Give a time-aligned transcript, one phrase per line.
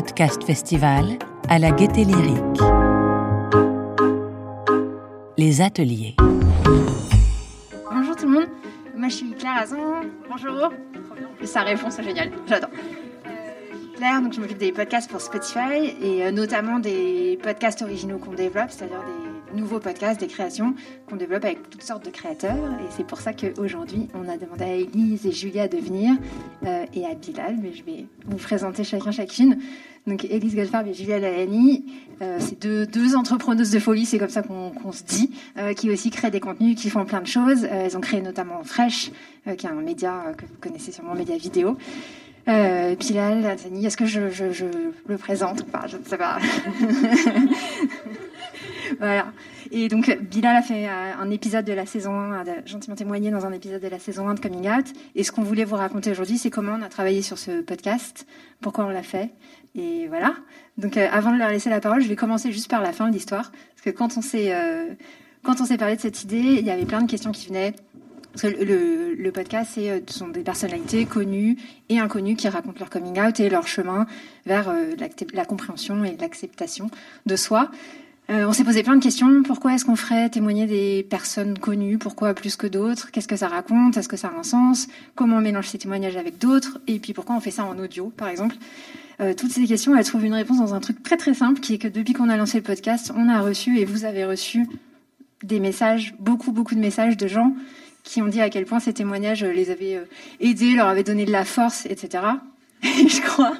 [0.00, 1.18] podcast festival
[1.50, 2.60] à la gaieté lyrique.
[5.36, 6.14] Les ateliers.
[7.92, 8.48] Bonjour tout le monde,
[8.96, 9.76] moi je suis Claire Azon.
[10.30, 10.70] Bonjour.
[11.44, 12.70] Ça répond, c'est génial, j'adore.
[13.26, 18.16] Euh, Claire, donc je m'occupe des podcasts pour Spotify et euh, notamment des podcasts originaux
[18.16, 19.02] qu'on développe, c'est-à-dire
[19.52, 20.74] des nouveaux podcasts, des créations
[21.10, 22.56] qu'on développe avec toutes sortes de créateurs.
[22.56, 26.16] Et c'est pour ça qu'aujourd'hui, on a demandé à Elise et Julia de venir
[26.64, 29.58] euh, et à Bilal, mais je vais vous présenter chacun chacune.
[30.06, 31.84] Donc Elise Goldfarb et Julia Lahani,
[32.22, 35.90] euh, c'est deux, deux entrepreneuses de folie, c'est comme ça qu'on se dit, euh, qui
[35.90, 37.64] aussi créent des contenus, qui font plein de choses.
[37.64, 39.10] Euh, elles ont créé notamment Fresh,
[39.46, 41.76] euh, qui est un média euh, que vous connaissez sûrement, média vidéo.
[42.48, 44.64] Euh, Bilal, Hassani, est-ce que je, je, je
[45.06, 45.86] le présente ou pas?
[45.86, 46.38] Je ne sais pas.
[48.98, 49.26] voilà.
[49.72, 53.30] Et donc, Bilal a fait euh, un épisode de la saison 1, a gentiment témoigné
[53.30, 54.86] dans un épisode de la saison 1 de Coming Out.
[55.14, 58.26] Et ce qu'on voulait vous raconter aujourd'hui, c'est comment on a travaillé sur ce podcast,
[58.60, 59.30] pourquoi on l'a fait.
[59.76, 60.34] Et voilà.
[60.76, 63.08] Donc, euh, avant de leur laisser la parole, je vais commencer juste par la fin
[63.08, 63.52] de l'histoire.
[63.52, 64.86] Parce que quand on s'est euh,
[65.42, 67.74] quand on s'est parlé de cette idée, il y avait plein de questions qui venaient.
[68.32, 71.56] Parce que le, podcast, c'est, euh, sont des personnalités connues
[71.88, 74.06] et inconnues qui racontent leur coming out et leur chemin
[74.46, 74.72] vers
[75.32, 76.90] la compréhension et l'acceptation
[77.26, 77.70] de soi.
[78.30, 79.42] Euh, on s'est posé plein de questions.
[79.42, 81.98] Pourquoi est-ce qu'on ferait témoigner des personnes connues?
[81.98, 83.10] Pourquoi plus que d'autres?
[83.10, 83.96] Qu'est-ce que ça raconte?
[83.96, 84.86] Est-ce que ça a un sens?
[85.16, 86.78] Comment on mélange ces témoignages avec d'autres?
[86.86, 88.54] Et puis pourquoi on fait ça en audio, par exemple?
[89.20, 91.74] Euh, Toutes ces questions, elles trouvent une réponse dans un truc très très simple, qui
[91.74, 94.68] est que depuis qu'on a lancé le podcast, on a reçu et vous avez reçu
[95.42, 97.52] des messages, beaucoup beaucoup de messages de gens
[98.04, 100.00] qui ont dit à quel point ces témoignages euh, les avaient
[100.38, 102.22] aidés, leur avaient donné de la force, etc.
[102.84, 103.56] Et je crois,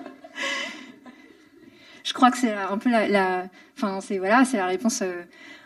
[2.04, 3.44] je crois que c'est un peu la, la
[3.76, 5.22] enfin c'est voilà, c'est la réponse euh,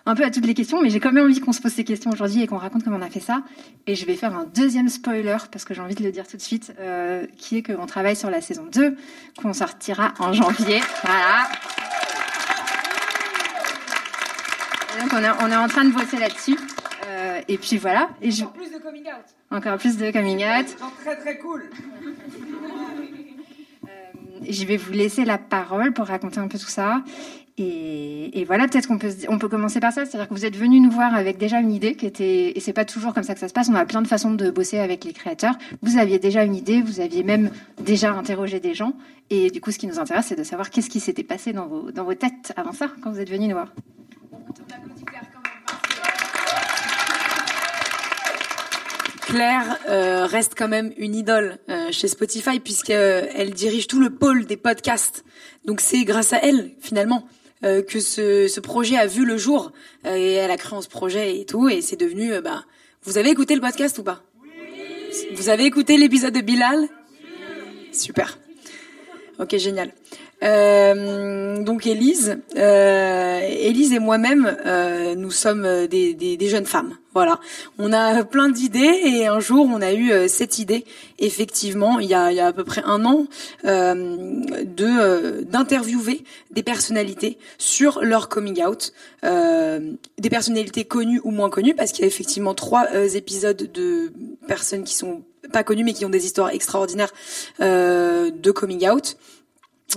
[0.06, 0.82] un peu à toutes les questions.
[0.82, 2.96] Mais j'ai quand même envie qu'on se pose ces questions aujourd'hui et qu'on raconte comment
[2.96, 3.42] on a fait ça.
[3.86, 6.36] Et je vais faire un deuxième spoiler parce que j'ai envie de le dire tout
[6.36, 8.96] de suite, euh, qui est qu'on travaille sur la saison 2,
[9.40, 10.80] qu'on sortira en janvier.
[11.02, 11.48] Voilà.
[14.96, 16.56] Et donc on est, on est en train de bosser là-dessus.
[17.06, 18.10] Euh, et puis voilà.
[18.22, 19.24] Et je, Plus de coming out.
[19.50, 20.66] encore plus de coming out.
[21.02, 21.64] Très très cool.
[24.48, 27.02] Je vais vous laisser la parole pour raconter un peu tout ça.
[27.56, 30.04] Et, voilà, peut-être qu'on peut, commencer par ça.
[30.04, 32.72] C'est-à-dire que vous êtes venus nous voir avec déjà une idée qui était, et c'est
[32.72, 33.68] pas toujours comme ça que ça se passe.
[33.68, 35.56] On a plein de façons de bosser avec les créateurs.
[35.82, 37.50] Vous aviez déjà une idée, vous aviez même
[37.80, 38.94] déjà interrogé des gens.
[39.30, 41.66] Et du coup, ce qui nous intéresse, c'est de savoir qu'est-ce qui s'était passé dans
[41.66, 43.72] vos, dans vos têtes avant ça, quand vous êtes venus nous voir.
[49.34, 54.46] Claire euh, reste quand même une idole euh, chez Spotify puisqu'elle dirige tout le pôle
[54.46, 55.24] des podcasts.
[55.64, 57.26] Donc c'est grâce à elle finalement
[57.64, 59.72] euh, que ce, ce projet a vu le jour
[60.06, 62.32] Euh, et elle a créé ce projet et tout et c'est devenu.
[62.32, 62.64] euh, bah,
[63.02, 64.22] vous avez écouté le podcast ou pas?
[65.34, 66.86] Vous avez écouté l'épisode de Bilal?
[67.90, 68.38] Super.
[69.40, 69.92] Ok, génial.
[70.44, 76.96] Euh, donc Élise, euh, Élise et moi-même, euh, nous sommes des, jeunes femmes.
[77.14, 77.40] Voilà,
[77.78, 80.84] on a plein d'idées et un jour on a eu euh, cette idée,
[81.20, 83.26] effectivement, il y a, il y a à peu près un an,
[83.64, 91.92] de d'interviewer des personnalités sur leur coming out, des personnalités connues ou moins connues, parce
[91.92, 94.12] qu'il y a effectivement trois épisodes de
[94.46, 95.22] personnes qui sont
[95.52, 97.12] pas connues mais qui ont des histoires extraordinaires
[97.60, 99.16] de coming out.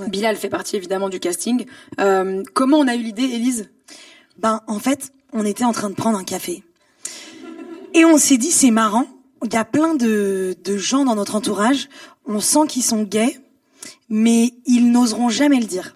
[0.07, 1.65] Bilal fait partie évidemment du casting.
[1.99, 3.69] Euh, comment on a eu l'idée, Élise?
[4.37, 6.63] Ben, en fait, on était en train de prendre un café.
[7.93, 9.07] Et on s'est dit, c'est marrant.
[9.43, 11.89] Il y a plein de, de gens dans notre entourage.
[12.25, 13.39] On sent qu'ils sont gays,
[14.09, 15.95] mais ils n'oseront jamais le dire.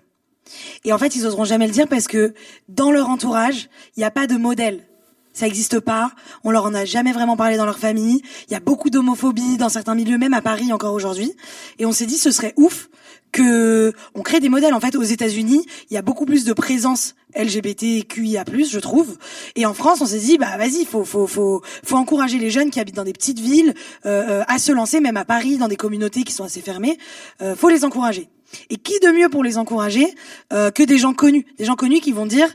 [0.84, 2.34] Et en fait, ils oseront jamais le dire parce que
[2.70, 4.86] dans leur entourage, il n'y a pas de modèle.
[5.34, 6.12] Ça n'existe pas.
[6.44, 8.22] On leur en a jamais vraiment parlé dans leur famille.
[8.48, 11.34] Il y a beaucoup d'homophobie dans certains milieux, même à Paris encore aujourd'hui.
[11.80, 12.90] Et on s'est dit, ce serait ouf
[13.32, 14.74] que on crée des modèles.
[14.74, 19.18] En fait, aux États-Unis, il y a beaucoup plus de présence LGBTQIA+, je trouve.
[19.56, 22.70] Et en France, on s'est dit, bah vas-y, faut faut faut faut encourager les jeunes
[22.70, 23.74] qui habitent dans des petites villes
[24.06, 26.98] euh, euh, à se lancer, même à Paris, dans des communautés qui sont assez fermées.
[27.42, 28.30] Euh, faut les encourager.
[28.70, 30.08] Et qui de mieux pour les encourager
[30.52, 32.54] euh, que des gens connus, des gens connus qui vont dire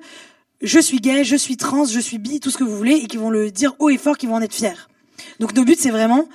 [0.63, 3.07] je suis gay, je suis trans, je suis bi, tout ce que vous voulez, et
[3.07, 4.89] qui vont le dire haut et fort, qui vont en être fiers.
[5.39, 6.29] Donc nos buts, c'est vraiment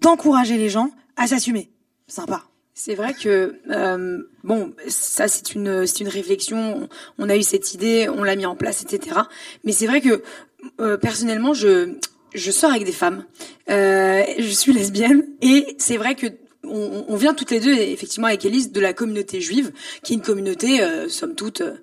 [0.00, 1.70] d'encourager les gens à s'assumer.
[2.06, 2.44] Sympa.
[2.74, 6.88] C'est vrai que euh, bon, ça c'est une c'est une réflexion.
[7.18, 9.20] On a eu cette idée, on l'a mis en place, etc.
[9.62, 10.22] Mais c'est vrai que
[10.80, 11.94] euh, personnellement, je
[12.34, 13.24] je sors avec des femmes.
[13.70, 16.26] Euh, je suis lesbienne et c'est vrai que
[16.66, 19.72] on, vient toutes les deux effectivement avec Elise de la communauté juive,
[20.02, 21.74] qui est une communauté euh, somme toute euh,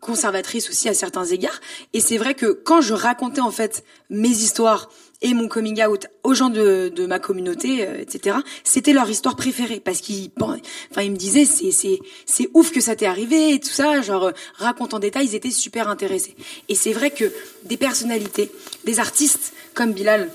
[0.00, 1.60] conservatrice aussi à certains égards.
[1.92, 4.90] Et c'est vrai que quand je racontais en fait mes histoires
[5.22, 8.38] et mon coming out aux gens de, de ma communauté, euh, etc.
[8.64, 10.56] C'était leur histoire préférée parce qu'ils, bon,
[10.90, 14.00] enfin, ils me disaient c'est c'est c'est ouf que ça t'est arrivé et tout ça,
[14.02, 16.34] genre euh, raconte en détail, ils étaient super intéressés.
[16.68, 17.32] Et c'est vrai que
[17.64, 18.50] des personnalités,
[18.84, 20.30] des artistes comme Bilal.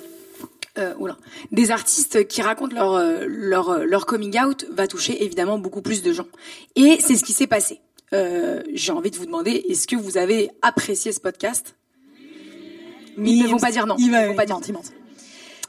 [0.77, 1.17] Euh, oula,
[1.53, 5.81] des artistes qui racontent leur euh, leur euh, leur coming out va toucher évidemment beaucoup
[5.81, 6.27] plus de gens.
[6.75, 7.79] Et c'est ce qui s'est passé.
[8.13, 11.75] Euh, J'ai envie de vous demander, est-ce que vous avez apprécié ce podcast?
[13.17, 13.95] Ils ne vont pas dire non.
[13.97, 14.81] Ils vont pas dire ment, il ment.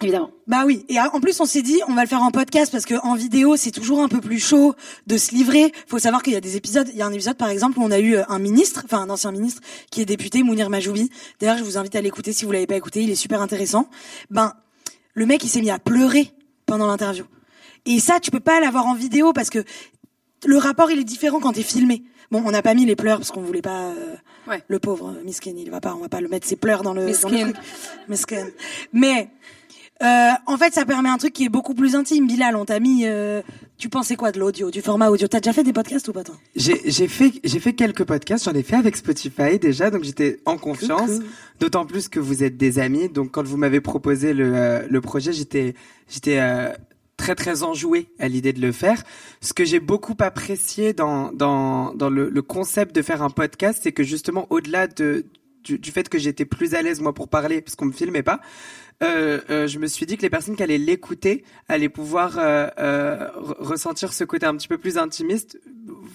[0.03, 0.31] Évidemment.
[0.47, 0.85] Bah oui.
[0.89, 3.15] Et en plus, on s'est dit, on va le faire en podcast parce que en
[3.15, 4.75] vidéo, c'est toujours un peu plus chaud
[5.07, 5.73] de se livrer.
[5.87, 6.89] Faut savoir qu'il y a des épisodes.
[6.93, 9.01] Il y a un épisode, par exemple, où on a eu euh, un ministre, enfin
[9.01, 11.11] un ancien ministre, qui est député, Mounir Majoubi.
[11.41, 13.03] D'ailleurs, je vous invite à l'écouter si vous l'avez pas écouté.
[13.03, 13.89] Il est super intéressant.
[14.31, 14.53] Ben,
[15.15, 16.31] le mec, il s'est mis à pleurer
[16.67, 17.25] pendant l'interview.
[17.87, 19.65] Et ça, tu peux pas l'avoir en vidéo parce que
[20.45, 22.03] le rapport, il est différent quand t'es filmé.
[22.31, 23.91] Bon, on n'a pas mis les pleurs parce qu'on voulait pas.
[23.91, 24.15] euh,
[24.49, 24.63] Ouais.
[24.69, 26.95] Le pauvre euh, Miskin, il va pas, on va pas le mettre ses pleurs dans
[26.95, 27.01] le.
[27.01, 27.51] dans le Miskin.
[27.53, 27.57] truc.
[28.09, 28.47] Miskin.
[28.93, 29.29] Mais
[30.03, 32.27] euh, en fait, ça permet un truc qui est beaucoup plus intime.
[32.29, 33.07] Bilal, on t'a mis.
[33.07, 33.43] euh,
[33.79, 35.27] tu pensais quoi de l'audio, du format audio?
[35.27, 36.37] T'as déjà fait des podcasts ou pas toi?
[36.55, 40.39] J'ai j'ai fait j'ai fait quelques podcasts, j'en ai fait avec Spotify déjà, donc j'étais
[40.47, 41.11] en confiance.
[41.61, 45.01] D'autant plus que vous êtes des amis, donc quand vous m'avez proposé le euh, le
[45.01, 45.75] projet, j'étais
[46.09, 46.69] j'étais euh,
[47.27, 49.03] très très enjoué à l'idée de le faire.
[49.41, 54.05] Ce que j'ai beaucoup apprécié dans dans le, concept de faire un podcast, c'est que
[54.05, 55.27] justement au-delà de
[55.65, 58.41] du, fait que j'étais plus à l'aise moi pour parler parce qu'on me filmait pas,
[59.03, 62.69] euh, euh, je me suis dit que les personnes qui allaient l'écouter allaient pouvoir euh,
[62.77, 65.59] re- ressentir ce côté un petit peu plus intimiste,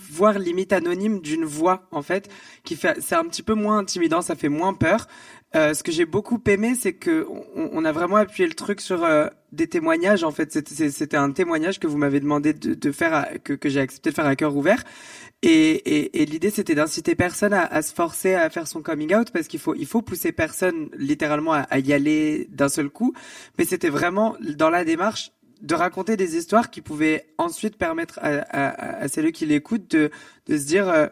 [0.10, 2.30] voire limite anonyme d'une voix en fait,
[2.64, 5.10] qui fait c'est un petit peu moins intimidant, ça fait moins peur.
[5.54, 8.80] Euh, ce que j'ai beaucoup aimé, c'est que on, on a vraiment appuyé le truc
[8.80, 10.24] sur euh, des témoignages.
[10.24, 13.68] En fait, C'était- un témoignage que vous m'avez demandé de, de faire, à- que, que
[13.68, 14.84] j'ai accepté de faire à cœur ouvert.
[15.42, 19.14] Et, et, et l'idée, c'était d'inciter personne à, à se forcer à faire son coming
[19.14, 22.90] out parce qu'il faut, il faut pousser personne littéralement à, à y aller d'un seul
[22.90, 23.14] coup.
[23.58, 25.32] Mais c'était vraiment dans la démarche
[25.62, 30.12] de raconter des histoires qui pouvaient ensuite permettre à, à, à celles qui l'écoutent de,
[30.48, 31.08] de se dire euh,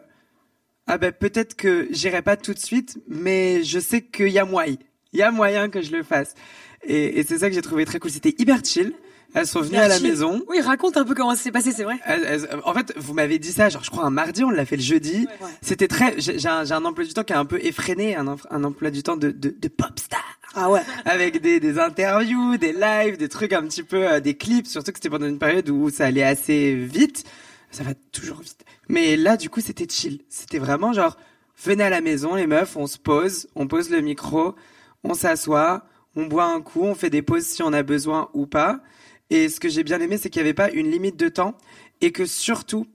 [0.90, 4.44] ah ben peut-être que j'irai pas tout de suite, mais je sais qu'il y a
[4.44, 4.76] moyen,
[5.12, 6.34] il y a moyen que je le fasse.
[6.82, 8.10] Et, et c'est ça que j'ai trouvé très cool.
[8.10, 8.92] C'était hyper chill.
[9.32, 10.08] Elles sont venues à la Chill.
[10.08, 10.42] maison.
[10.48, 11.94] Oui, raconte un peu comment ça s'est passé, c'est vrai.
[12.04, 14.64] Elles- elles- en fait, vous m'avez dit ça, genre je crois un mardi, on l'a
[14.66, 15.28] fait le jeudi.
[15.40, 15.48] Ouais.
[15.62, 16.16] C'était très.
[16.20, 19.04] J'ai un, emploi du temps qui est un peu effréné, un, em- un emploi du
[19.04, 20.24] temps de, de, de pop star
[20.56, 20.80] Ah ouais.
[21.04, 24.90] avec des, des interviews, des lives, des trucs un petit peu, euh, des clips, surtout
[24.90, 27.22] que c'était pendant une période où ça allait assez vite.
[27.70, 28.64] Ça va toujours vite.
[28.88, 30.22] Mais là, du coup, c'était chill.
[30.28, 31.16] C'était vraiment genre,
[31.62, 34.54] venez à la maison, les meufs, on se pose, on pose le micro,
[35.04, 35.84] on s'assoit,
[36.16, 38.80] on boit un coup, on fait des pauses si on a besoin ou pas.
[39.30, 41.54] Et ce que j'ai bien aimé, c'est qu'il n'y avait pas une limite de temps
[42.00, 42.86] et que surtout,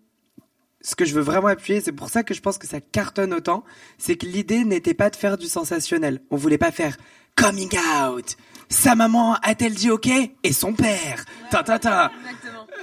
[0.81, 3.33] ce que je veux vraiment appuyer, c'est pour ça que je pense que ça cartonne
[3.33, 3.63] autant,
[3.97, 6.21] c'est que l'idée n'était pas de faire du sensationnel.
[6.29, 6.97] On voulait pas faire
[7.35, 8.35] coming out.
[8.69, 10.09] Sa maman a-t-elle dit ok?
[10.43, 11.25] Et son père.
[11.51, 12.11] Ta ta ta.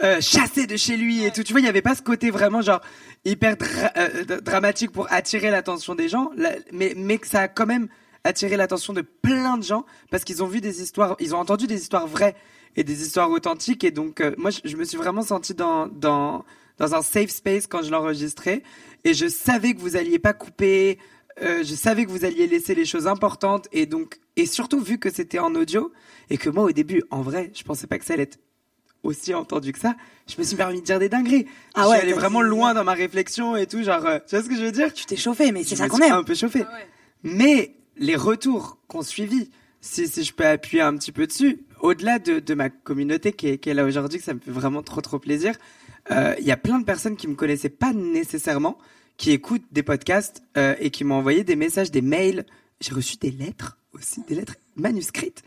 [0.02, 1.44] Euh, chassé de chez lui et tout.
[1.44, 2.80] Tu vois, il y avait pas ce côté vraiment genre
[3.24, 3.54] hyper
[3.96, 6.30] euh, dramatique pour attirer l'attention des gens,
[6.72, 7.86] mais mais que ça a quand même
[8.24, 11.68] attiré l'attention de plein de gens parce qu'ils ont vu des histoires, ils ont entendu
[11.68, 12.34] des histoires vraies
[12.74, 13.84] et des histoires authentiques.
[13.84, 16.44] Et donc euh, moi je, me suis vraiment senti dans dans
[16.78, 18.64] dans un safe space quand je l'enregistrais.
[19.04, 20.98] Et je savais que vous alliez pas couper
[21.40, 23.68] je savais que vous alliez laisser les choses importantes.
[23.70, 25.92] Et donc et surtout vu que c'était en audio
[26.28, 28.38] et que moi au début en vrai je pensais pas que ça allait être
[29.02, 29.94] aussi entendu que ça
[30.28, 32.40] je me suis permis de dire des dingueries Ah je ouais, suis allé t'as vraiment
[32.42, 34.92] loin dans ma réflexion et tout genre euh, tu vois ce que je veux dire?
[34.94, 36.12] Tu t'es chauffé, mais c'est je ça me qu'on suis aime.
[36.12, 36.64] un peu chauffé
[37.22, 42.20] mais les retours qu'on suivi si, si je peux appuyer un petit peu dessus, au-delà
[42.20, 44.80] de, de ma communauté qui est, qui est là aujourd'hui, que ça me fait vraiment
[44.82, 45.56] trop trop plaisir,
[46.12, 48.78] euh, il y a plein de personnes qui me connaissaient pas nécessairement,
[49.16, 52.46] qui écoutent des podcasts euh, et qui m'ont envoyé des messages, des mails.
[52.80, 55.42] J'ai reçu des lettres aussi, des lettres manuscrites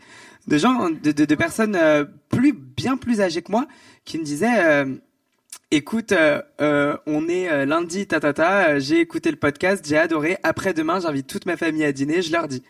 [0.46, 3.66] de gens, de, de, de personnes euh, plus bien plus âgées que moi,
[4.04, 4.58] qui me disaient.
[4.64, 4.94] euh,
[5.72, 8.78] Écoute, euh, euh, on est euh, lundi, ta ta ta.
[8.78, 10.36] J'ai écouté le podcast, j'ai adoré.
[10.44, 12.22] Après demain, j'invite toute ma famille à dîner.
[12.22, 12.62] Je leur dis.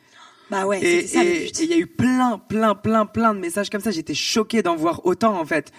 [0.51, 3.69] Bah ouais, Et ça et- il y a eu plein, plein, plein, plein de messages
[3.69, 3.91] comme ça.
[3.91, 5.73] J'étais choqué d'en voir autant en fait.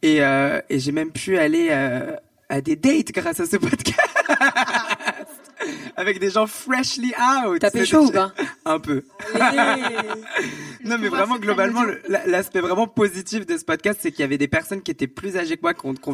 [0.00, 2.16] Et, euh, et j'ai même pu aller euh,
[2.48, 3.98] à des dates grâce à ce podcast.
[6.02, 7.60] Avec des gens freshly out.
[7.60, 8.32] T'as pécho ou pas
[8.64, 9.04] Un peu.
[10.84, 14.24] Non, mais vraiment, globalement, le- la- l'aspect vraiment positif de ce podcast, c'est qu'il y
[14.24, 16.10] avait des personnes qui étaient plus âgées que moi, qui ont, qui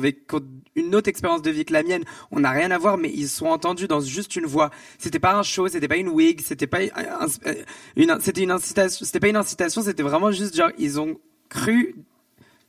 [0.77, 2.05] une autre expérience de vie que la mienne.
[2.31, 4.71] On n'a rien à voir, mais ils sont entendus dans juste une voix.
[4.99, 7.55] C'était pas un show, c'était pas une wig, c'était pas un- un-
[7.97, 11.19] une, c'était une incitation, c'était pas une incitation, c'était vraiment juste genre, ils ont
[11.49, 11.95] cru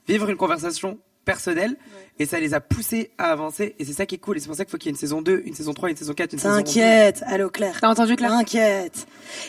[0.07, 0.97] vivre une conversation
[1.29, 1.77] personnels
[2.17, 4.47] et ça les a poussés à avancer et c'est ça qui est cool et c'est
[4.47, 6.13] pour ça qu'il faut qu'il y ait une saison 2, une saison 3, une saison
[6.13, 6.63] 4, une saison 11.
[6.63, 7.77] T'inquiète, allô Claire.
[7.79, 8.31] T'as entendu Claire?
[8.31, 9.05] T'inquiète.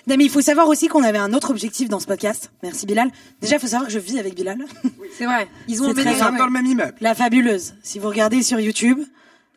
[0.07, 2.53] Non mais il faut savoir aussi qu'on avait un autre objectif dans ce podcast.
[2.63, 3.11] Merci Bilal.
[3.41, 4.59] Déjà, il faut savoir que je vis avec Bilal.
[5.17, 5.49] C'est vrai.
[5.69, 6.95] Ils ont très Ils sont dans le même immeuble.
[7.01, 7.75] La fabuleuse.
[7.83, 9.01] Si vous regardez sur YouTube,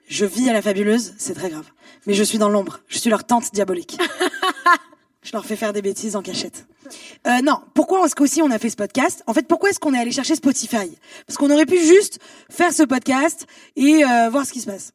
[0.07, 1.65] je vis à la fabuleuse, c'est très grave.
[2.07, 2.79] Mais je suis dans l'ombre.
[2.87, 3.97] Je suis leur tante diabolique.
[5.23, 6.65] je leur fais faire des bêtises en cachette.
[7.27, 9.23] Euh, non, pourquoi est-ce qu'aussi on a fait ce podcast?
[9.27, 10.97] En fait, pourquoi est-ce qu'on est allé chercher Spotify?
[11.27, 12.19] Parce qu'on aurait pu juste
[12.49, 13.45] faire ce podcast
[13.75, 14.91] et euh, voir ce qui se passe.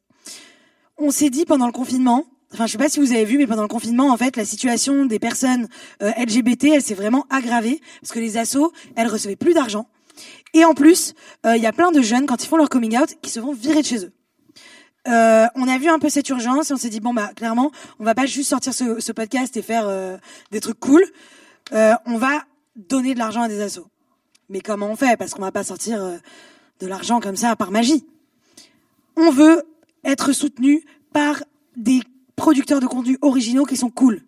[0.97, 3.47] On s'est dit pendant le confinement, enfin je sais pas si vous avez vu, mais
[3.47, 5.67] pendant le confinement, en fait, la situation des personnes
[6.03, 9.87] euh, LGBT, elle s'est vraiment aggravée parce que les assos, elles recevaient plus d'argent.
[10.53, 11.13] Et en plus,
[11.45, 13.39] euh, il y a plein de jeunes quand ils font leur coming out qui se
[13.39, 14.11] font virer de chez eux.
[15.07, 17.71] Euh, on a vu un peu cette urgence et on s'est dit bon bah clairement
[17.99, 20.17] on va pas juste sortir ce, ce podcast et faire euh,
[20.51, 21.03] des trucs cool.
[21.71, 22.43] Euh, on va
[22.75, 23.87] donner de l'argent à des assos.
[24.49, 25.17] Mais comment on fait?
[25.17, 26.17] Parce qu'on va pas sortir euh,
[26.79, 28.05] de l'argent comme ça par magie.
[29.15, 29.63] On veut
[30.03, 30.83] être soutenu
[31.13, 31.43] par
[31.75, 32.01] des
[32.35, 34.21] producteurs de contenu originaux qui sont cool.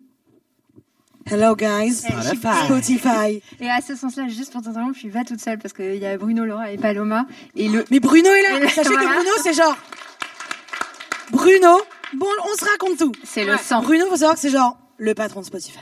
[1.24, 2.64] Hello guys, Spotify.
[2.64, 3.42] Spotify.
[3.60, 6.06] Et à ce sens-là, juste pour t'interrompre, je suis pas toute seule parce qu'il y
[6.06, 7.26] a Bruno, Laura et Paloma.
[7.54, 8.68] Et le, Mais Bruno est là.
[8.68, 8.94] Sachez que.
[8.96, 9.76] Bruno c'est genre
[11.30, 11.80] Bruno.
[12.14, 13.12] Bon, on se raconte tout.
[13.24, 13.82] c'est le sang.
[13.82, 15.78] Bruno, faut savoir que c'est genre le patron de Spotify.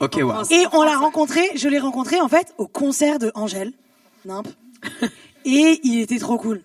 [0.00, 0.42] Ok, wow.
[0.50, 3.72] Et on l'a rencontré, je l'ai rencontré en fait au concert de Angèle,
[4.24, 4.46] Nimp.
[5.44, 6.62] Et il était trop cool.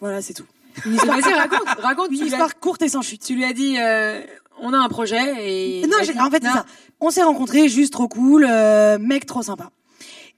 [0.00, 0.46] Voilà, c'est tout.
[0.84, 2.10] Une histoire, Vas-y, raconte, raconte.
[2.10, 3.22] une histoire courte et sans chute.
[3.24, 4.20] tu lui as dit, euh,
[4.60, 5.86] on a un projet et.
[5.86, 6.66] Non, en fait, c'est ça.
[7.00, 9.70] On s'est rencontrés, juste trop cool, euh, mec trop sympa.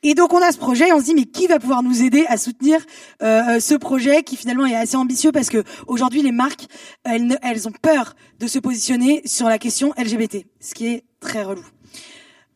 [0.02, 2.02] Et donc on a ce projet, et on se dit mais qui va pouvoir nous
[2.02, 2.78] aider à soutenir
[3.22, 6.66] euh, euh, ce projet qui finalement est assez ambitieux parce que aujourd'hui les marques
[7.04, 11.04] elles, ne- elles ont peur de se positionner sur la question LGBT, ce qui est
[11.20, 11.64] très relou.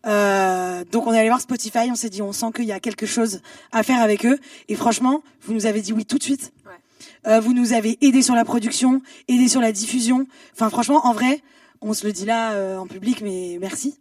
[0.04, 2.80] Euh, donc on est allé voir Spotify, on s'est dit on sent qu'il y a
[2.80, 6.22] quelque chose à faire avec eux et franchement vous nous avez dit oui tout de
[6.24, 6.52] suite.
[6.66, 6.72] Ouais.
[7.32, 10.26] Euh, vous nous avez aidé sur la production, aidé sur la diffusion.
[10.54, 11.40] Enfin franchement en vrai
[11.80, 13.98] on se le dit là euh, en public mais merci.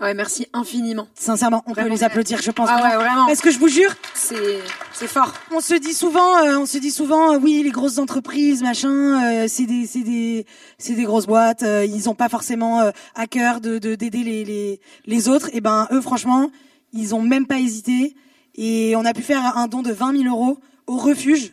[0.00, 1.06] Ouais, merci infiniment.
[1.14, 1.88] Sincèrement, on Vraiment.
[1.88, 2.68] peut les applaudir, je pense.
[2.70, 2.98] Ah ouais, vraiment.
[3.00, 3.26] vraiment.
[3.26, 4.58] Parce que je vous jure, C'est,
[4.92, 5.32] c'est fort.
[5.50, 8.90] on se dit souvent, euh, on se dit souvent, euh, oui, les grosses entreprises, machin,
[9.24, 10.44] euh, c'est des, c'est des,
[10.76, 11.62] c'est des grosses boîtes.
[11.62, 15.48] euh, ils ont pas forcément euh, à cœur de, de d'aider les, les, les autres.
[15.54, 16.50] Et ben, eux, franchement,
[16.92, 18.14] ils ont même pas hésité.
[18.54, 21.52] Et on a pu faire un don de 20 000 euros au Refuge,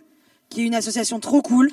[0.49, 1.69] qui est une association trop cool.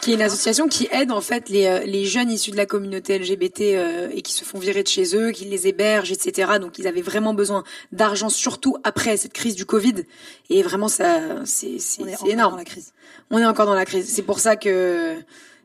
[0.00, 2.66] Qui est une association qui aide en fait les, euh, les jeunes issus de la
[2.66, 6.52] communauté LGBT euh, et qui se font virer de chez eux, qui les hébergent, etc.
[6.60, 10.04] Donc ils avaient vraiment besoin d'argent, surtout après cette crise du Covid.
[10.48, 12.50] Et vraiment, ça, c'est c'est On est encore énorme.
[12.52, 12.92] dans la crise.
[13.30, 14.08] On est encore dans la crise.
[14.08, 15.16] C'est pour ça que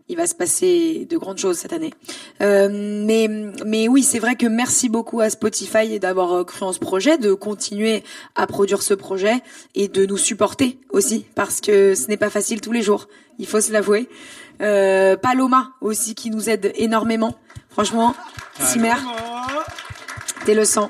[0.07, 1.93] il va se passer de grandes choses cette année.
[2.41, 3.27] Euh, mais
[3.65, 7.17] mais oui, c'est vrai que merci beaucoup à Spotify d'avoir euh, cru en ce projet,
[7.17, 8.03] de continuer
[8.35, 9.41] à produire ce projet
[9.73, 13.07] et de nous supporter aussi parce que ce n'est pas facile tous les jours.
[13.39, 14.07] Il faut se l'avouer.
[14.61, 17.35] Euh, Paloma aussi qui nous aide énormément.
[17.69, 18.15] Franchement,
[18.59, 18.95] Simer,
[20.45, 20.89] t'es le sang.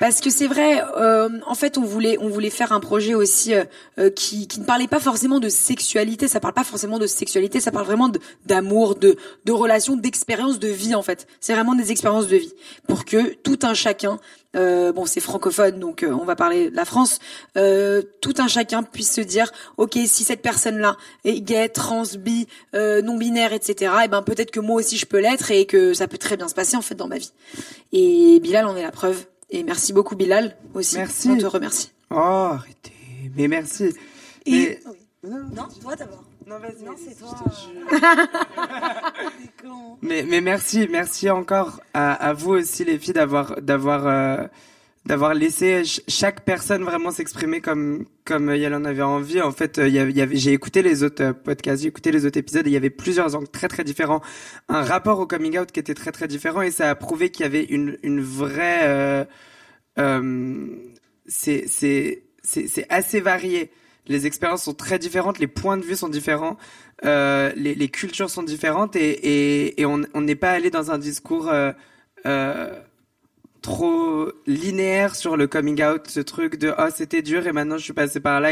[0.00, 3.54] Parce que c'est vrai, euh, en fait, on voulait, on voulait faire un projet aussi
[3.54, 3.64] euh,
[3.98, 6.26] euh, qui, qui ne parlait pas forcément de sexualité.
[6.26, 7.60] Ça parle pas forcément de sexualité.
[7.60, 8.10] Ça parle vraiment
[8.46, 11.26] d'amour, de, de relations, d'expériences de vie en fait.
[11.38, 12.54] C'est vraiment des expériences de vie
[12.88, 14.18] pour que tout un chacun,
[14.56, 17.18] euh, bon, c'est francophone, donc euh, on va parler de la France,
[17.58, 22.48] euh, tout un chacun puisse se dire, ok, si cette personne-là est gay, trans, bi,
[22.72, 23.92] non binaire, etc.
[24.04, 26.48] Et ben peut-être que moi aussi je peux l'être et que ça peut très bien
[26.48, 27.32] se passer en fait dans ma vie.
[27.92, 29.26] Et Bilal en est la preuve.
[29.50, 30.96] Et merci beaucoup Bilal aussi.
[30.96, 31.30] Merci.
[31.30, 31.92] On te remercie.
[32.10, 32.92] Oh, arrêtez.
[33.36, 33.94] Mais merci.
[34.46, 34.80] Et Mais-
[35.24, 35.30] oui.
[35.54, 36.24] non, toi d'abord.
[36.46, 36.82] Non, vas-y.
[36.84, 37.36] Non, c'est toi.
[40.02, 44.46] Mais, mais merci, merci encore à, à vous aussi les filles d'avoir d'avoir euh,
[45.10, 49.40] d'avoir laissé ch- chaque personne vraiment s'exprimer comme comme elle en avait envie.
[49.42, 52.70] En fait, euh, j'ai écouté les autres euh, podcasts, j'ai écouté les autres épisodes et
[52.70, 54.20] il y avait plusieurs angles très très différents,
[54.68, 57.42] un rapport au coming out qui était très très différent et ça a prouvé qu'il
[57.42, 59.24] y avait une une vraie euh,
[59.98, 60.66] euh,
[61.26, 63.70] c'est c'est c'est assez varié.
[64.06, 66.56] Les expériences sont très différentes, les points de vue sont différents,
[67.04, 71.72] euh, les, cultures sont différentes et, et, on n'est pas allé dans un discours euh,
[72.26, 72.80] euh,
[73.62, 77.84] trop linéaire sur le coming out, ce truc de oh c'était dur et maintenant je
[77.84, 78.50] suis passé par là.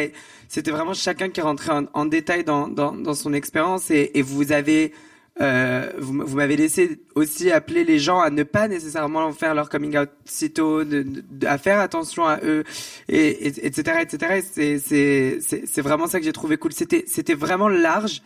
[0.48, 4.22] C'était vraiment chacun qui rentrait en, en détail dans, dans, dans son expérience et, et
[4.22, 4.92] vous avez
[5.40, 9.96] euh, vous, m'avez laissé aussi appeler les gens à ne pas nécessairement faire leur coming
[9.96, 12.64] out sitôt, de, de- à faire attention à eux,
[13.08, 14.32] et, et- etc., etc.
[14.38, 16.72] Et c'est, c'est, c'est, c'est vraiment ça que j'ai trouvé cool.
[16.72, 18.20] C'était, c'était vraiment large.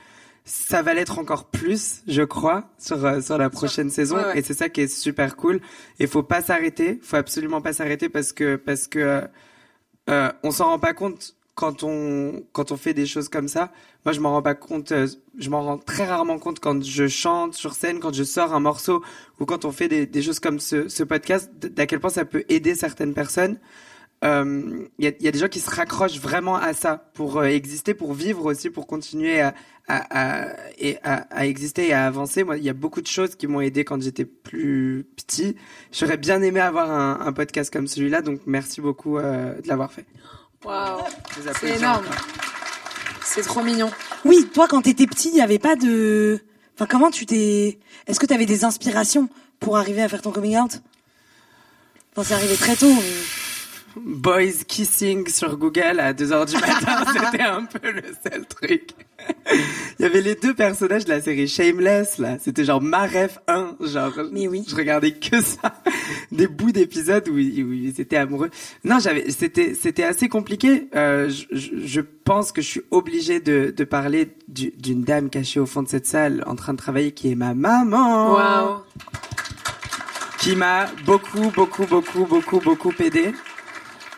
[0.44, 4.38] Ça va l'être encore plus, je crois, sur euh, sur la prochaine saison, Ouais, ouais.
[4.40, 5.60] et c'est ça qui est super cool.
[6.00, 9.22] Et faut pas s'arrêter, faut absolument pas s'arrêter parce que parce que
[10.10, 13.70] euh, on s'en rend pas compte quand on quand on fait des choses comme ça.
[14.04, 14.90] Moi, je m'en rends pas compte.
[14.90, 15.06] euh,
[15.38, 18.60] je m'en rends très rarement compte quand je chante sur scène, quand je sors un
[18.60, 19.02] morceau
[19.38, 22.24] ou quand on fait des, des choses comme ce, ce podcast, d'à quel point ça
[22.24, 23.58] peut aider certaines personnes.
[24.24, 27.10] Euh, Il y, a, il y a des gens qui se raccrochent vraiment à ça
[27.14, 29.52] pour euh, exister, pour vivre aussi, pour continuer à,
[29.88, 30.46] à, à,
[30.78, 32.44] et à, à exister et à avancer.
[32.44, 35.56] Moi, il y a beaucoup de choses qui m'ont aidé quand j'étais plus petit.
[35.92, 39.90] J'aurais bien aimé avoir un, un podcast comme celui-là, donc merci beaucoup euh, de l'avoir
[39.92, 40.04] fait.
[40.64, 41.00] Waouh,
[41.60, 42.04] c'est énorme.
[43.24, 43.90] C'est trop mignon.
[44.24, 46.40] Oui, toi, quand t'étais petit, il y avait pas de.
[46.76, 47.78] Enfin, comment tu t'es.
[48.06, 50.80] Est-ce que t'avais des inspirations pour arriver à faire ton coming out?
[52.14, 52.92] Enfin, c'est arrivé très tôt.
[52.92, 53.02] mais-
[53.96, 58.90] Boys kissing sur Google à 2h du matin, c'était un peu le seul truc.
[59.98, 62.38] Il y avait les deux personnages de la série Shameless, là.
[62.40, 64.12] C'était genre ma ref 1, genre.
[64.32, 64.64] Mais oui.
[64.68, 65.80] Je regardais que ça.
[66.32, 68.50] Des bouts d'épisodes où, ils- où ils étaient amoureux.
[68.84, 70.88] Non, j'avais, c'était, c'était assez compliqué.
[70.96, 71.44] Euh, je,
[71.84, 75.82] je- pense que je suis obligée de, de parler du- d'une dame cachée au fond
[75.82, 78.76] de cette salle en train de travailler qui est ma maman Waouh.
[80.38, 83.32] qui m'a beaucoup, beaucoup, beaucoup, beaucoup, beaucoup aidé.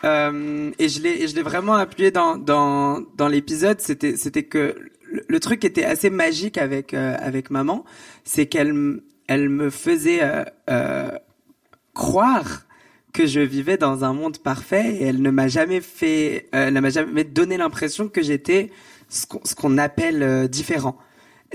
[0.05, 3.79] Euh, et je l'ai, je l'ai vraiment appuyé dans dans dans l'épisode.
[3.81, 4.75] C'était c'était que
[5.27, 7.85] le, truc qui était assez magique avec euh, avec maman,
[8.23, 11.11] c'est qu'elle elle me faisait euh, euh,
[11.93, 12.63] croire
[13.13, 16.79] que je vivais dans un monde parfait et elle ne m'a jamais fait, elle ne
[16.81, 18.71] m'a jamais donné l'impression que j'étais
[19.07, 20.97] ce qu'on appelle différent.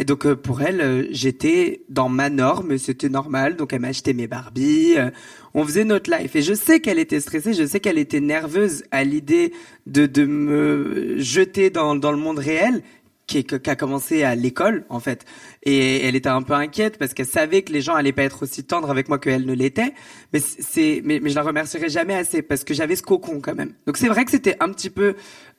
[0.00, 3.56] Et donc euh, pour elle, euh, j'étais dans ma norme, c'était normal.
[3.56, 5.10] Donc elle m'achetait mes Barbies, euh,
[5.52, 6.34] on faisait notre life.
[6.34, 9.52] Et je sais qu'elle était stressée, je sais qu'elle était nerveuse à l'idée
[9.86, 12.82] de de me jeter dans dans le monde réel
[13.26, 15.24] qui qui a commencé à l'école en fait
[15.62, 18.42] et elle était un peu inquiète parce qu'elle savait que les gens allaient pas être
[18.42, 19.94] aussi tendres avec moi qu'elle ne l'était
[20.32, 23.54] mais c'est mais, mais je la remercierai jamais assez parce que j'avais ce cocon quand
[23.54, 25.14] même donc c'est vrai que c'était un petit peu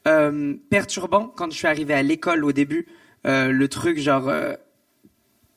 [0.08, 2.88] euh, perturbant quand je suis arrivée à l'école au début
[3.24, 4.54] le truc genre euh,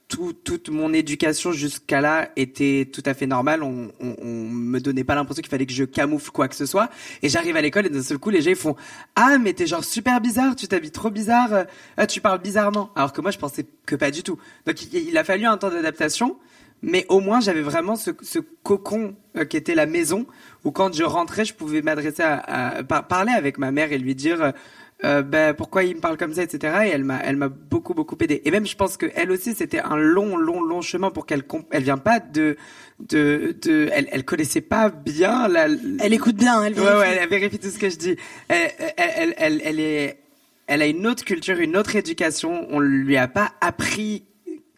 [0.06, 3.62] tout, toute mon éducation jusqu'à là était tout à fait normale.
[3.62, 6.66] On, on, on me donnait pas l'impression qu'il fallait que je camoufle quoi que ce
[6.66, 6.90] soit.
[7.23, 8.77] Et j'arrive à l'école et d'un seul coup, les gens ils font
[9.16, 11.64] Ah, mais t'es genre super bizarre, tu t'habilles trop bizarre, euh,
[11.96, 12.90] ah, tu parles bizarrement.
[12.96, 14.38] Alors que moi, je pensais que pas du tout.
[14.66, 16.37] Donc il, a fallu un temps d'adaptation.
[16.83, 20.27] Mais au moins, j'avais vraiment ce, ce cocon euh, qui était la maison,
[20.64, 22.35] où quand je rentrais, je pouvais m'adresser à,
[22.77, 24.50] à- par- parler avec ma mère et lui dire euh,
[25.05, 26.75] euh, ben, pourquoi il me parle comme ça, etc.
[26.87, 28.40] Et elle m'a, elle m'a beaucoup, beaucoup aidé.
[28.45, 31.43] Et même, je pense que elle aussi, c'était un long, long, long chemin pour qu'elle,
[31.43, 32.57] comp- elle vient pas de,
[33.01, 35.67] de, de, elle, elle connaissait pas bien la.
[36.01, 36.97] Elle écoute bien, elle vérifie.
[36.99, 38.17] ouais, elle vérifie tout ce que je dis.
[38.49, 40.19] Elle, elle, elle, est,
[40.67, 42.67] elle a une autre culture, une autre éducation.
[42.71, 44.25] On lui a pas appris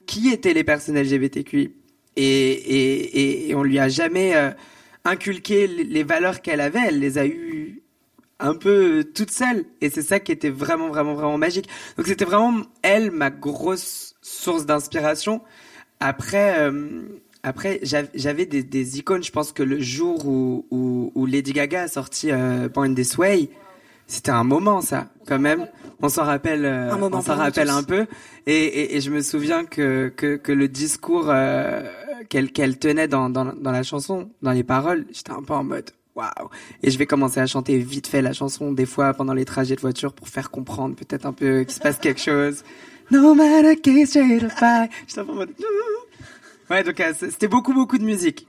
[0.07, 1.73] qui étaient les personnes LGBTQI
[2.17, 4.51] et, et, et, et on lui a jamais euh,
[5.05, 6.81] inculqué les valeurs qu'elle avait.
[6.89, 7.83] Elle les a eues
[8.39, 11.69] un peu toute seule et c'est ça qui était vraiment vraiment vraiment magique.
[11.97, 15.41] Donc c'était vraiment elle ma grosse source d'inspiration.
[16.01, 17.01] Après euh,
[17.43, 19.23] après j'av- j'avais des, des icônes.
[19.25, 23.17] Je pense que le jour où, où, où Lady Gaga a sorti euh, Born This
[23.17, 23.49] Way,
[24.07, 25.67] c'était un moment ça quand même.
[26.03, 28.07] On s'en rappelle, euh, Un moment on s'en rappelle un peu.
[28.47, 31.83] Et, et, et je me souviens que que, que le discours euh,
[32.29, 35.65] qu'elle qu'elle tenait dans, dans dans la chanson, dans les paroles, j'étais un peu en
[35.65, 36.49] mode waouh.
[36.83, 39.77] Et je vais commencer à chanter vite fait la chanson des fois pendant les trajets
[39.77, 42.65] de voiture pour faire comprendre peut-être un peu qu'il se passe quelque chose.
[43.11, 44.87] No matter case straight or.
[45.07, 45.51] J'étais en mode
[46.69, 48.49] Ouais, donc euh, c'était beaucoup beaucoup de musique.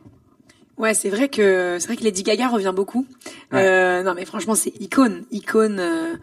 [0.77, 3.06] Ouais, c'est vrai que c'est vrai que Lady Gaga revient beaucoup.
[3.51, 3.67] Ouais.
[3.67, 5.77] Euh, non, mais franchement, c'est icône, icône.
[5.80, 6.15] euh,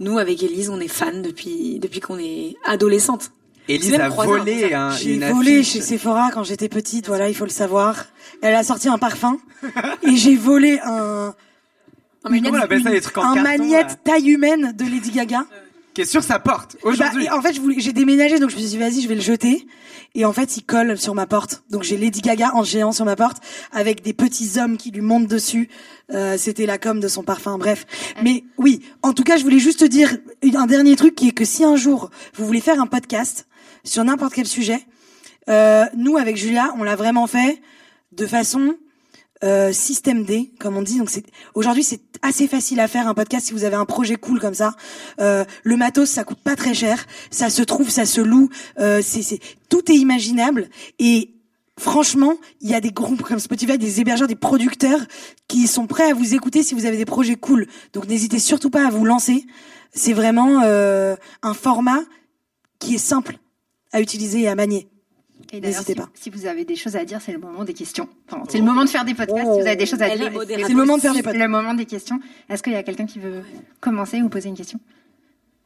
[0.00, 3.32] nous, avec Elise, on est fans depuis depuis qu'on est adolescente.
[3.68, 5.72] Elise a croisé un volé un, J'ai volé affiche.
[5.74, 8.06] chez Sephora quand j'étais petite, voilà, il faut le savoir.
[8.42, 9.38] Elle a sorti un parfum
[10.02, 11.34] et j'ai volé un,
[12.24, 15.44] on ça les trucs en un carton, magnette là taille humaine de Lady Gaga.
[15.94, 17.24] qui est sur sa porte Bah, aujourd'hui.
[17.26, 19.66] et en fait, j'ai déménagé, donc je me suis dit, vas-y, je vais le jeter.
[20.14, 21.62] Et en fait, il colle sur ma porte.
[21.70, 23.38] Donc j'ai Lady Gaga en géant sur ma porte,
[23.72, 25.68] avec des petits hommes qui lui montent dessus.
[26.12, 27.86] Euh, C'était la com de son parfum, bref.
[28.22, 30.16] Mais oui, en tout cas, je voulais juste te dire
[30.54, 33.46] un dernier truc qui est que si un jour vous voulez faire un podcast
[33.84, 34.80] sur n'importe quel sujet,
[35.48, 37.60] euh, nous avec Julia, on l'a vraiment fait
[38.12, 38.76] de façon
[39.44, 40.98] euh, système D, comme on dit.
[40.98, 41.10] Donc
[41.54, 44.54] aujourd'hui c'est assez facile à faire un podcast si vous avez un projet cool comme
[44.54, 44.74] ça.
[45.20, 49.02] Euh, le matos ça coûte pas très cher, ça se trouve, ça se loue, euh,
[49.02, 50.68] c'est tout est imaginable
[50.98, 51.30] et
[51.78, 55.00] Franchement, il y a des groupes comme Spotify, des hébergeurs, des producteurs
[55.48, 57.66] qui sont prêts à vous écouter si vous avez des projets cool.
[57.94, 59.46] Donc n'hésitez surtout pas à vous lancer.
[59.92, 62.00] C'est vraiment euh, un format
[62.78, 63.38] qui est simple
[63.92, 64.88] à utiliser et à manier.
[65.52, 66.08] Et d'ailleurs, N'hésitez si, pas.
[66.14, 68.08] si vous avez des choses à dire, c'est le moment des questions.
[68.30, 69.40] Enfin, c'est le moment de faire des podcasts.
[69.52, 71.42] Si vous avez des choses à Elle dire, c'est le moment de faire des podcasts.
[71.42, 72.20] le moment des questions.
[72.48, 73.42] Est-ce qu'il y a quelqu'un qui veut
[73.80, 74.78] commencer ou poser une question?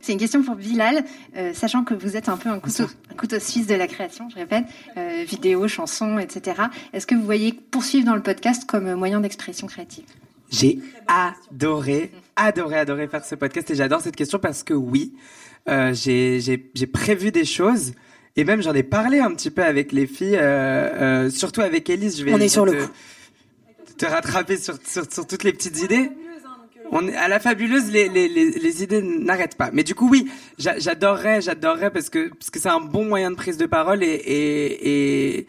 [0.01, 1.05] C'est une question pour Bilal,
[1.37, 4.29] euh, sachant que vous êtes un peu un couteau, un couteau suisse de la création,
[4.31, 4.65] je répète,
[4.97, 6.62] euh, vidéo, chansons, etc.
[6.93, 10.05] Est-ce que vous voyez poursuivre dans le podcast comme moyen d'expression créative?
[10.51, 15.15] J'ai adoré, adoré, adoré faire ce podcast et j'adore cette question parce que oui,
[15.69, 17.93] euh, j'ai j'ai- j'ai prévu des choses
[18.37, 21.88] et même j'en ai parlé un petit peu avec les filles, euh, euh, surtout avec
[21.90, 22.18] Elise.
[22.18, 22.92] Je vais On est sur te, le coup.
[23.99, 26.11] te rattraper sur, sur, sur toutes les petites idées.
[26.92, 29.70] On à la fabuleuse, les, les, les, les idées n'arrêtent pas.
[29.72, 33.33] Mais du coup, oui, j'a- j'adorerais, j'adorerais parce que parce que c'est un bon moyen
[33.33, 35.46] de prise de parole et et, et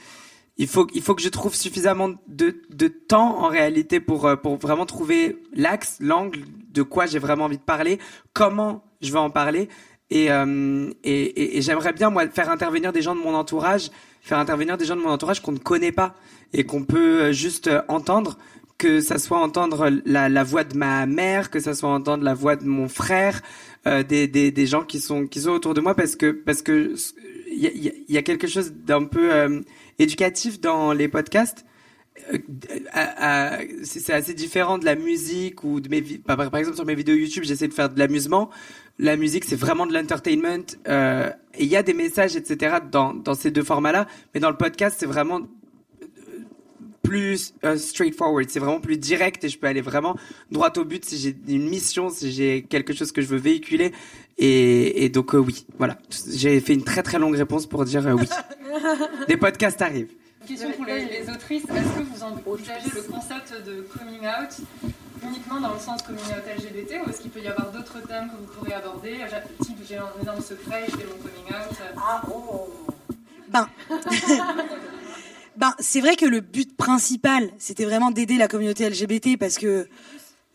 [0.58, 4.36] il faut il faut que je trouve suffisamment de de temps en réalité pour euh,
[4.36, 6.40] pour vraiment trouver l'axe, l'angle
[6.74, 8.00] de quoi j'ai vraiment envie de parler,
[8.34, 9.70] comment je vais en parler
[10.10, 13.90] et euh, et, et, et j'aimerais bien moi faire intervenir des gens de mon entourage,
[14.22, 16.16] faire intervenir des gens de mon entourage qu'on ne connaît pas
[16.54, 18.38] et qu'on peut euh, juste euh, entendre
[18.78, 22.36] que ça soit entendre la, la voix de ma mère, que ça soit entendre la
[22.36, 23.42] voix de mon frère,
[23.88, 26.62] euh, des, des, des gens qui sont qui sont autour de moi parce que parce
[26.62, 29.62] que a, il y a- y a quelque chose d'un peu euh,
[30.00, 31.66] éducatif dans les podcasts.
[32.34, 32.38] Euh,
[32.94, 37.16] à- c'est assez différent de la musique ou de mes par, exemple sur mes vidéos
[37.16, 38.50] YouTube j'essaie de faire de l'amusement
[39.00, 43.14] la musique c'est vraiment de l'entertainment euh, et il y a des messages etc dans
[43.14, 45.42] dans ces deux formats là mais dans le podcast c'est vraiment
[47.08, 50.18] plus euh, straightforward, c'est vraiment plus direct et je peux aller vraiment
[50.52, 53.94] droit au but si j'ai une mission, si j'ai quelque chose que je veux véhiculer.
[54.38, 55.98] Et, et donc euh, oui, voilà.
[56.34, 58.28] J'ai fait une très très longue réponse pour dire euh, oui.
[59.30, 60.12] Des podcasts arrivent.
[60.48, 64.56] Question pour les, les autrices, est-ce que vous envisagez le concept de coming out
[65.24, 68.30] uniquement dans le sens coming out LGBT ou est-ce qu'il peut y avoir d'autres thèmes
[68.30, 69.18] que vous pourrez aborder?
[69.62, 71.78] Type j'ai un énorme secret, je fais mon coming out.
[73.50, 73.68] Ben,
[75.58, 79.88] ben c'est vrai que le but principal, c'était vraiment d'aider la communauté LGBT parce que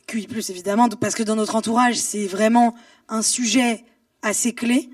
[0.07, 2.75] QI+, évidemment, parce que dans notre entourage, c'est vraiment
[3.09, 3.85] un sujet
[4.23, 4.91] assez clé.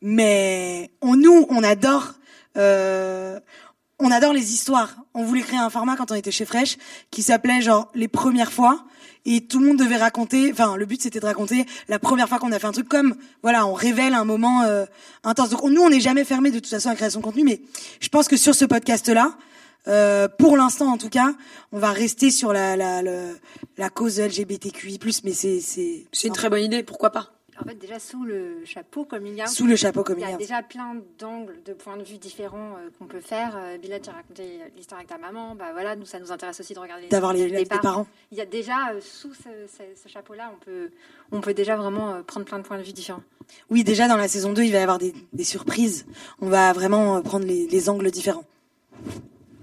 [0.00, 2.14] Mais on, nous, on adore,
[2.56, 3.40] euh,
[3.98, 4.94] on adore les histoires.
[5.14, 6.78] On voulait créer un format quand on était chez Fresh
[7.10, 8.84] qui s'appelait genre les premières fois
[9.24, 10.50] et tout le monde devait raconter.
[10.52, 13.16] Enfin, le but c'était de raconter la première fois qu'on a fait un truc comme
[13.42, 14.84] voilà, on révèle un moment euh,
[15.24, 15.50] intense.
[15.50, 17.60] Donc nous, on n'est jamais fermé de toute façon à la création contenu, mais
[18.00, 19.36] je pense que sur ce podcast-là.
[19.86, 21.32] Euh, pour l'instant, en tout cas,
[21.72, 23.22] on va rester sur la la, la,
[23.78, 27.37] la cause LGBTQI+, mais c'est c'est C'est une très bonne idée, pourquoi pas?
[27.60, 30.30] En fait, déjà sous le chapeau coming out, sous le chapeau il comme y a
[30.30, 33.56] il déjà plein d'angles, de points de vue différents euh, qu'on peut faire.
[33.56, 34.44] Euh, Bilal, tu as raconté
[34.76, 35.54] l'histoire avec ta maman.
[35.56, 38.06] Bah voilà, nous, ça nous intéresse aussi de regarder les d'avoir les, les parents.
[38.30, 40.90] Il y a déjà euh, sous ce, ce- ce chapeau-là, on peut,
[41.32, 43.22] on peut déjà vraiment euh, prendre plein de points de vue différents.
[43.70, 46.06] Oui, déjà dans la saison 2, il va y avoir des, des surprises.
[46.40, 48.44] On va vraiment euh, prendre les, les angles différents.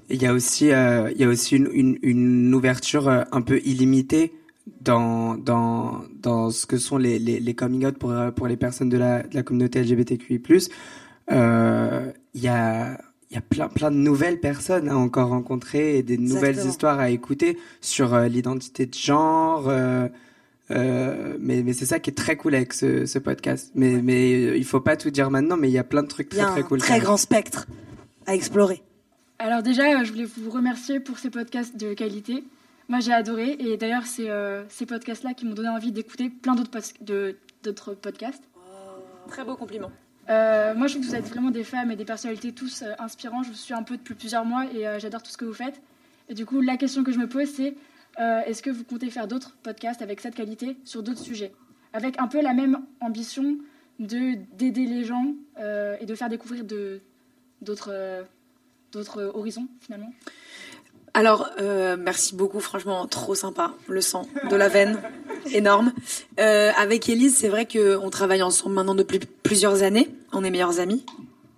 [0.10, 3.42] Il y a aussi, euh, il y a aussi une, une, une ouverture euh, un
[3.42, 4.34] peu illimitée
[4.82, 8.90] dans, dans, dans ce que sont les, les, les coming out pour, pour les personnes
[8.90, 10.42] de la, de la communauté LGBTQI+.
[11.32, 12.98] Euh, Il y a,
[13.32, 17.00] il y a plein, plein de nouvelles personnes à encore rencontrer et des nouvelles histoires
[17.00, 19.68] à écouter sur euh, l'identité de genre.
[19.70, 20.08] euh,
[20.72, 23.72] euh, mais mais c'est ça qui est très cool avec ce, ce podcast.
[23.76, 26.08] Mais mais euh, il faut pas tout dire maintenant, mais il y a plein de
[26.08, 26.80] trucs Il y très a très un cool.
[26.80, 27.68] très grand spectre
[28.26, 28.82] à explorer.
[29.38, 32.44] Alors déjà, euh, je voulais vous remercier pour ces podcasts de qualité.
[32.88, 33.56] Moi, j'ai adoré.
[33.60, 38.44] Et d'ailleurs, c'est euh, ces podcasts-là qui m'ont donné envie d'écouter plein d'autres podcasts.
[39.28, 39.92] Très beau compliment.
[40.30, 42.94] Euh, moi, je trouve que vous êtes vraiment des femmes et des personnalités tous euh,
[43.00, 43.44] inspirants.
[43.44, 45.54] Je vous suis un peu depuis plusieurs mois et euh, j'adore tout ce que vous
[45.54, 45.82] faites.
[46.30, 47.76] Et du coup, la question que je me pose, c'est
[48.18, 51.52] est-ce que vous comptez faire d'autres podcasts avec cette qualité sur d'autres sujets?
[51.92, 53.58] Avec un peu la même ambition
[54.00, 55.36] de d'aider les gens
[56.00, 57.02] et de faire découvrir de-
[57.62, 58.26] d'autres
[58.94, 60.14] d'autres horizons, finalement?
[61.16, 65.02] Alors, euh, merci beaucoup, franchement, trop sympa, le sang, de la veine,
[65.54, 65.94] énorme.
[66.42, 70.82] Euh, avec Elise, c'est vrai qu'on travaille ensemble maintenant depuis plusieurs années, on est meilleures
[70.82, 71.06] amies,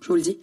[0.00, 0.38] je vous le dis.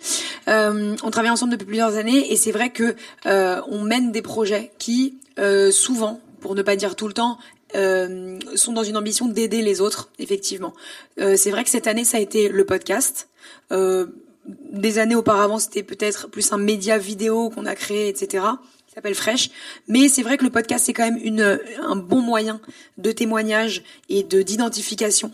[0.50, 2.94] Euh, on travaille ensemble depuis plusieurs années et c'est vrai que
[3.26, 7.38] euh, on mène des projets qui, euh, souvent, pour ne pas dire tout le temps,
[7.74, 10.74] euh, sont dans une ambition d'aider les autres, effectivement.
[11.22, 13.30] Euh, c'est vrai que cette année, ça a été le podcast.
[13.72, 14.08] Euh,
[14.74, 18.44] des années auparavant, c'était peut-être plus un média vidéo qu'on a créé, etc
[18.96, 19.50] s'appelle Fresh.
[19.88, 22.62] Mais c'est vrai que le podcast c'est quand même une un bon moyen
[22.98, 25.32] de témoignage et de d'identification.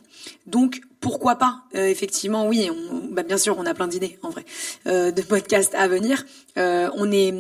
[0.47, 2.69] Donc pourquoi pas Euh, Effectivement, oui.
[2.71, 4.45] On, bah, bien sûr, on a plein d'idées en vrai
[4.87, 6.25] euh, de podcasts à venir.
[6.57, 7.33] Euh, on est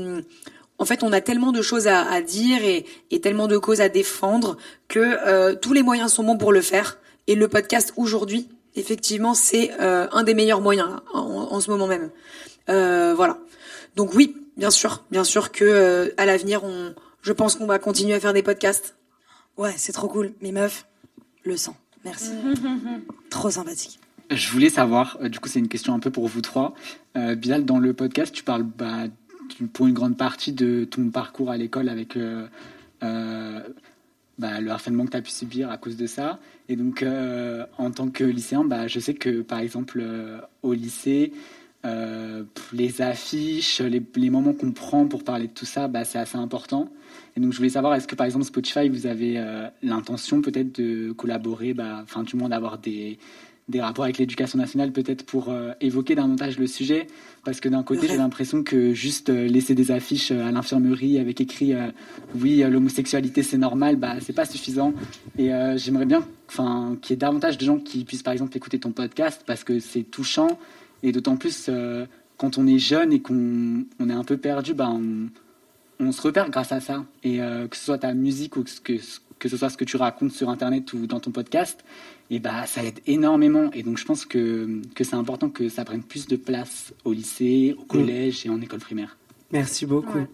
[0.77, 3.81] en fait, on a tellement de choses à, à dire et, et tellement de causes
[3.81, 4.57] à défendre
[4.87, 6.97] que euh, tous les moyens sont bons pour le faire.
[7.27, 11.19] Et le podcast aujourd'hui effectivement, c'est euh, un des meilleurs moyens en,
[11.51, 12.09] en ce moment même.
[12.69, 13.37] Euh, voilà.
[13.95, 17.79] Donc oui, bien sûr, bien sûr que euh, à l'avenir, on, je pense qu'on va
[17.79, 18.95] continuer à faire des podcasts.
[19.57, 20.33] Ouais, c'est trop cool.
[20.41, 20.85] Mes meufs,
[21.43, 21.75] le sang.
[22.05, 22.31] Merci.
[23.29, 23.99] trop sympathique.
[24.31, 26.73] Je voulais savoir, euh, du coup c'est une question un peu pour vous trois.
[27.17, 29.03] Euh, Bilal, dans le podcast, tu parles bah,
[29.49, 32.47] tu- pour une grande partie de ton parcours à l'école avec euh,
[33.03, 33.59] euh,
[34.39, 36.39] bah, le harcèlement que tu as pu subir à cause de ça.
[36.69, 40.73] Et donc euh, en tant que lycéen, bah, je sais que par exemple euh, au
[40.73, 41.33] lycée,
[41.83, 46.19] euh, les affiches, les, les moments qu'on prend pour parler de tout ça, bah, c'est
[46.19, 46.89] assez important.
[47.35, 50.79] Et donc je voulais savoir, est-ce que par exemple Spotify, vous avez euh, l'intention peut-être
[50.79, 53.17] de collaborer, bah, enfin du moins d'avoir des,
[53.67, 57.07] des rapports avec l'éducation nationale peut-être pour euh, évoquer davantage le sujet?
[57.45, 61.73] Parce que d'un côté j'ai l'impression que juste laisser des affiches à l'infirmerie avec écrit
[62.35, 64.93] oui l'homosexualité c'est normal bah c'est pas suffisant.
[65.39, 66.23] Et j'aimerais bien
[67.01, 69.79] qu'il y ait davantage de gens qui puissent par exemple écouter ton podcast parce que
[69.79, 70.59] c'est touchant
[71.03, 72.05] et d'autant plus euh,
[72.37, 75.27] quand on est jeune et qu'on on est un peu perdu bah on,
[75.99, 78.93] on se repère grâce à ça et euh, que ce soit ta musique ou que,
[79.39, 81.83] que ce soit ce que tu racontes sur internet ou dans ton podcast
[82.29, 85.83] et bah ça aide énormément et donc je pense que, que c'est important que ça
[85.85, 89.17] prenne plus de place au lycée, au collège et en école primaire.
[89.51, 90.17] Merci beaucoup.
[90.19, 90.27] Ouais,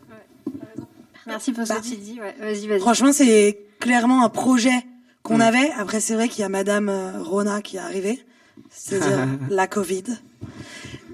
[1.26, 2.20] Merci pour ce Bah, que tu dis.
[2.22, 2.80] Ouais, vas-y, vas-y.
[2.80, 4.86] Franchement, c'est clairement un projet
[5.24, 5.42] qu'on Mm.
[5.42, 5.72] avait.
[5.72, 8.24] Après, c'est vrai qu'il y a Madame euh, Rona qui est arrivée,
[8.70, 10.04] c'est-à-dire la Covid.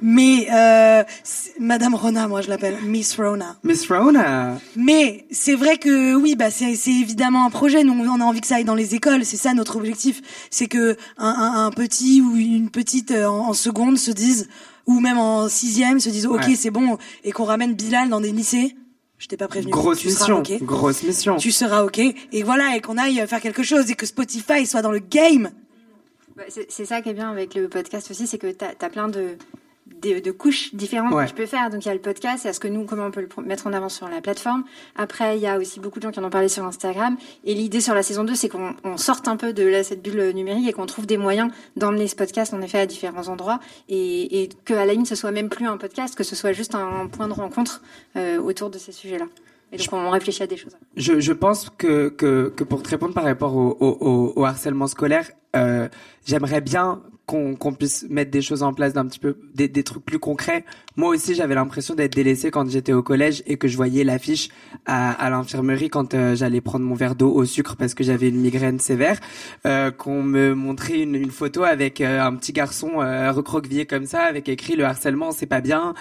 [0.01, 1.03] Mais euh,
[1.59, 3.55] Madame Rona, moi je l'appelle Miss Rona.
[3.63, 4.57] Miss Rona.
[4.75, 7.85] Mais c'est vrai que oui, bah c'est c'est évidemment un projet.
[7.85, 9.23] Nous, on a envie que ça aille dans les écoles.
[9.23, 10.21] C'est ça notre objectif.
[10.49, 14.49] C'est que un, un, un petit ou une petite euh, en, en seconde se dise,
[14.87, 16.55] ou même en sixième se disent, ok, Ouais.
[16.55, 18.75] c'est bon, et qu'on ramène Bilal dans des lycées.
[19.19, 19.71] Je t'ai pas prévenu.
[19.71, 20.57] Grosse tu seras mission.
[20.65, 21.37] Grosse mission.
[21.37, 21.99] Tu seras ok.
[21.99, 25.51] Et voilà, et qu'on aille faire quelque chose et que Spotify soit dans le game.
[26.35, 29.07] Bah, c'est ça qui est bien avec le podcast aussi, c'est que tu as, plein
[29.07, 29.37] de,
[30.01, 31.25] de, de couches différentes Ouais.
[31.25, 31.69] que tu peux faire.
[31.69, 33.21] Donc il y a le podcast, il y a ce que nous, comment on peut
[33.37, 34.63] le mettre en avant sur la plateforme.
[34.95, 37.17] Après, il y a aussi beaucoup de gens qui en ont parlé sur Instagram.
[37.43, 40.31] Et l'idée sur la saison 2, c'est qu'on on sorte un peu de cette bulle
[40.33, 43.59] numérique et qu'on trouve des moyens d'emmener ce podcast, en effet, à différents endroits.
[43.89, 46.51] Et, et que à la ligne, ce soit même plus un podcast, que ce soit
[46.53, 47.83] juste un point de rencontre
[48.15, 49.25] euh, autour de ces sujets-là.
[49.73, 50.77] Et donc on réfléchit à des choses.
[50.95, 54.45] Je, je pense que, que, que pour te répondre par rapport au, au, au, au
[54.45, 55.89] harcèlement scolaire, euh,
[56.25, 60.03] j'aimerais bien qu'on puisse mettre des choses en place d'un petit peu des, des trucs
[60.03, 60.65] plus concrets.
[60.97, 64.49] Moi aussi, j'avais l'impression d'être délaissé quand j'étais au collège et que je voyais l'affiche
[64.85, 68.27] à, à l'infirmerie quand euh, j'allais prendre mon verre d'eau au sucre parce que j'avais
[68.27, 69.19] une migraine sévère,
[69.65, 74.05] euh, qu'on me montrait une, une photo avec euh, un petit garçon euh, recroquevillé comme
[74.05, 75.93] ça, avec écrit le harcèlement c'est pas bien,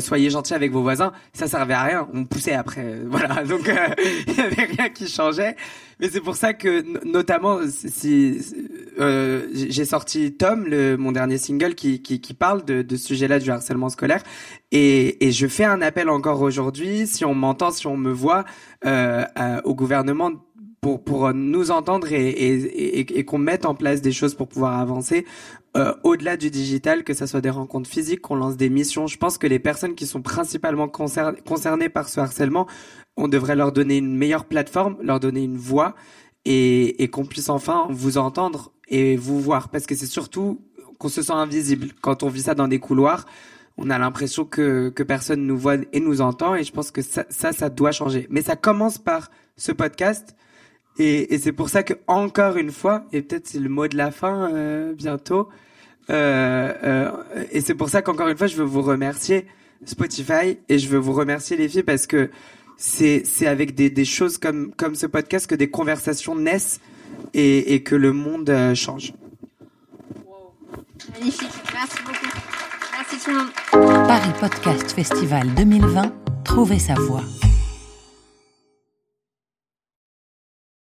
[0.00, 1.12] soyez gentil avec vos voisins.
[1.34, 3.44] Ça servait à rien, on poussait après, voilà.
[3.44, 3.70] Donc
[4.26, 5.54] il y avait rien qui changeait.
[6.00, 8.40] Mais c'est pour ça que no- notamment si
[8.98, 10.63] j'ai sorti Tom,
[10.98, 11.98] mon dernier single qui,
[12.38, 14.22] parle de, ce sujet-là du harcèlement scolaire.
[14.72, 18.44] Et, je fais un appel encore aujourd'hui, si on m'entend, si on me voit,
[18.86, 20.30] euh, à- au gouvernement
[20.80, 25.24] pour, nous entendre et, qu'on mette en place des choses pour pouvoir avancer
[25.76, 29.06] euh, au-delà du digital, que ça soit des rencontres physiques, qu'on lance des missions.
[29.06, 32.66] Je pense que les personnes qui sont principalement concer- concernées par ce harcèlement,
[33.16, 35.94] on devrait leur donner une meilleure plateforme, leur donner une voix
[36.44, 39.68] et qu'on puisse enfin vous entendre et vous voir.
[39.70, 40.60] Parce que c'est surtout
[40.98, 41.88] qu'on se sent invisible.
[42.00, 43.26] Quand on vit ça dans des couloirs,
[43.76, 46.54] on a l'impression que, que personne nous voit et nous entend.
[46.54, 48.28] Et je pense que ça, ça, doit changer.
[48.30, 50.36] Mais ça commence par ce podcast.
[50.98, 54.12] Et, c'est pour ça que encore une fois, et peut-être c'est le mot de la
[54.12, 55.48] fin euh, bientôt,
[56.08, 59.46] euh, euh, et c'est pour ça qu'encore une fois, je veux vous remercier
[59.86, 62.30] Spotify et je veux vous remercier les filles parce que
[62.76, 66.80] c'est c'est avec des, des choses comme comme ce podcast que des conversations naissent
[67.32, 69.12] et, et que le monde euh, change.
[71.12, 72.38] Magnifique, merci beaucoup.
[72.92, 74.06] Merci tout le monde.
[74.06, 76.12] Paris Podcast Festival 2020,
[76.44, 77.22] trouver sa voix.